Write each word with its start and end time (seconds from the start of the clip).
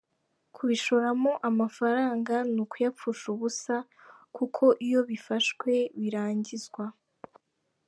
Kubishoramo 0.55 1.31
amafaranga 1.49 2.35
ni 2.53 2.59
ukuyapfusha 2.65 3.25
ubusa 3.35 3.75
kuko 4.35 4.63
iyo 4.87 4.99
bifashwe 5.09 5.71
birangizwa. 5.99 6.85